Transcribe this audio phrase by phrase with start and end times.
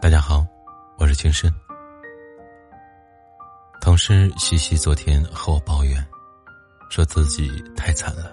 [0.00, 0.46] 大家好，
[0.96, 1.52] 我是青深。
[3.80, 6.06] 同事西西昨天和我抱怨，
[6.88, 8.32] 说自己太惨了。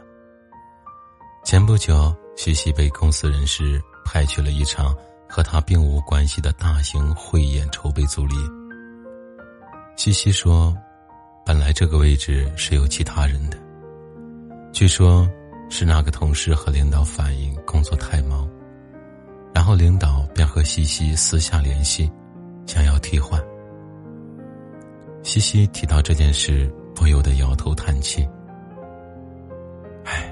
[1.44, 4.96] 前不久，西西被公司人事派去了一场
[5.28, 8.36] 和他并无关系的大型汇演筹备组里。
[9.96, 10.72] 西西说，
[11.44, 13.58] 本来这个位置是有其他人的，
[14.72, 15.28] 据说
[15.72, 18.48] 是那个同事和领导反映工作太忙。
[19.66, 22.12] 后领导便和西西私下联系，
[22.68, 23.42] 想要替换。
[25.24, 28.30] 西西提到这件事，不由得摇头叹气。
[30.04, 30.32] 唉，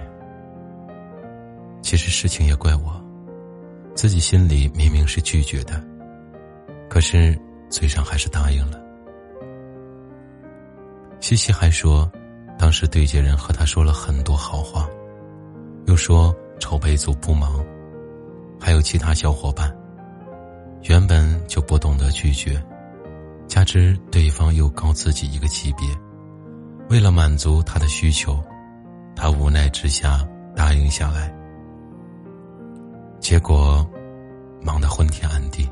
[1.81, 2.93] 其实事情也怪我，
[3.95, 5.83] 自己心里明明是拒绝的，
[6.87, 7.35] 可是
[7.71, 8.79] 嘴上还是答应了。
[11.19, 12.07] 西西还说，
[12.59, 14.87] 当时对接人和他说了很多好话，
[15.87, 17.65] 又说筹备组不忙。
[18.63, 19.69] 还有其他小伙伴，
[20.83, 22.63] 原本就不懂得拒绝，
[23.45, 25.85] 加之对方又高自己一个级别，
[26.89, 28.41] 为了满足他的需求，
[29.17, 31.29] 他无奈之下答应下来。
[33.19, 33.85] 结果，
[34.61, 35.69] 忙得昏天暗地，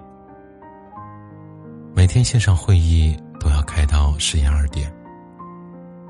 [1.95, 4.93] 每天线上会议都要开到十一二点，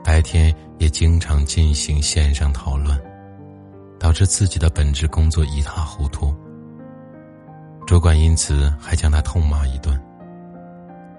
[0.04, 3.00] 白天也经常进行线上讨论，
[4.00, 6.34] 导致自己的本职工作一塌糊涂。
[7.92, 10.02] 主管因此还将他痛骂一顿，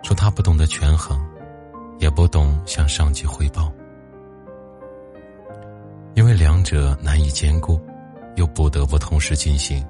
[0.02, 1.20] 说他不懂得权衡，
[1.98, 3.70] 也不懂向上级汇报，
[6.14, 7.78] 因为两者难以兼顾，
[8.36, 9.86] 又不得不同时进行。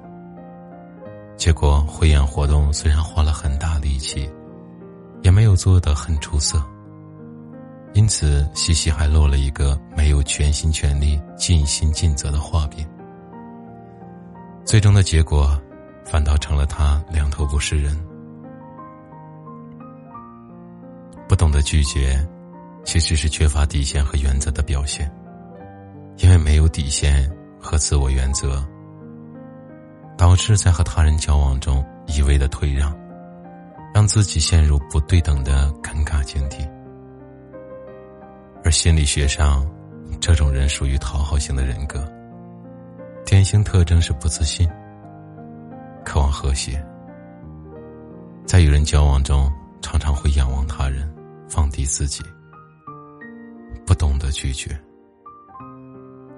[1.37, 4.29] 结果汇演活动虽然花了很大力气，
[5.21, 6.61] 也没有做得很出色，
[7.93, 12.85] 因此西西还落了一个没有全心全力、尽心尽责的画饼。
[14.65, 15.57] 最终的结果。
[16.05, 17.97] 反倒成了他两头不是人。
[21.27, 22.23] 不懂得拒绝，
[22.83, 25.11] 其实是缺乏底线和原则的表现。
[26.17, 27.27] 因为没有底线
[27.59, 28.63] 和自我原则，
[30.15, 32.95] 导致在和他人交往中一味的退让，
[33.95, 36.57] 让自己陷入不对等的尴尬境地。
[38.63, 39.67] 而心理学上，
[40.21, 42.07] 这种人属于讨好型的人格，
[43.25, 44.69] 典型特征是不自信。
[46.13, 46.79] 渴望和谐，
[48.45, 49.51] 在与人交往中，
[49.81, 51.11] 常常会仰望他人，
[51.49, 52.23] 放低自己，
[53.83, 54.79] 不懂得拒绝。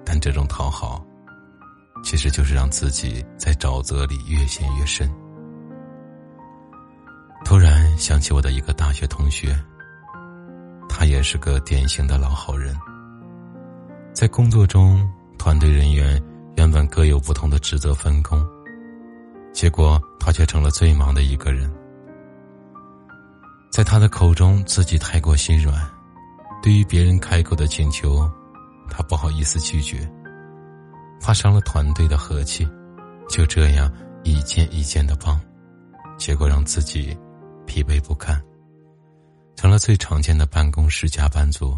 [0.02, 1.04] 但这种讨好，
[2.02, 5.14] 其实就是让自己在沼泽里越陷越深。
[7.44, 9.54] 突然想起我的一个大学同学，
[10.88, 12.74] 他也是个典型的老好人。
[14.14, 15.06] 在工作中，
[15.36, 16.18] 团队人员
[16.56, 18.42] 原本各有不同的职责分工。
[19.56, 21.72] 结果，他却成了最忙的一个人。
[23.72, 25.74] 在他的口中，自己太过心软，
[26.62, 28.30] 对于别人开口的请求，
[28.90, 30.06] 他不好意思拒绝，
[31.22, 32.68] 怕伤了团队的和气，
[33.30, 33.90] 就这样
[34.24, 35.40] 一件一件的帮，
[36.18, 37.16] 结果让自己
[37.64, 38.38] 疲惫不堪，
[39.56, 41.74] 成了最常见的办公室加班族。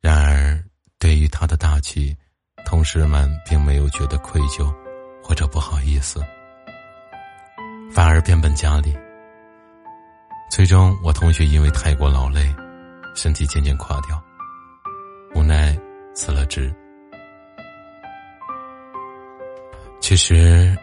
[0.00, 0.64] 然而，
[0.98, 2.16] 对于他的大气，
[2.64, 4.74] 同事们并没有觉得愧疚。
[5.30, 6.20] 或者不好意思，
[7.92, 8.92] 反而变本加厉。
[10.50, 12.52] 最终，我同学因为太过劳累，
[13.14, 14.20] 身体渐渐垮掉，
[15.32, 15.78] 无奈
[16.16, 16.74] 辞了职。
[20.00, 20.76] 其实，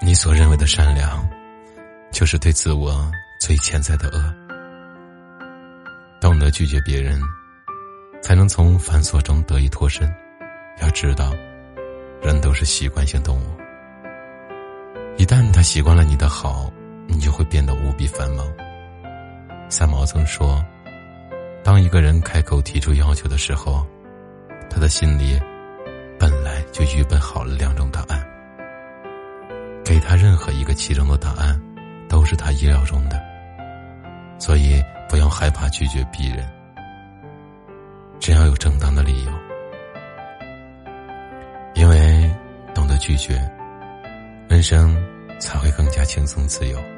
[0.00, 1.28] 你所认为的善良，
[2.12, 4.32] 就是对自我最潜在的恶。
[6.20, 7.20] 懂得拒绝别人，
[8.22, 10.08] 才能从繁琐中得以脱身。
[10.80, 11.34] 要知道。
[12.20, 13.44] 人都是习惯性动物，
[15.16, 16.70] 一旦他习惯了你的好，
[17.06, 18.44] 你就会变得无比繁忙。
[19.68, 20.64] 三毛曾说
[21.62, 23.86] ：“当一个人开口提出要求的时候，
[24.68, 25.40] 他的心里
[26.18, 28.26] 本来就预备好了两种答案。
[29.84, 31.58] 给他任何一个其中的答案，
[32.08, 33.18] 都是他意料中的。
[34.38, 36.46] 所以不要害怕拒绝别人，
[38.18, 39.30] 只要有正当的理由。”
[42.98, 43.40] 拒绝，
[44.48, 44.96] 人生
[45.40, 46.97] 才会更加轻松自由。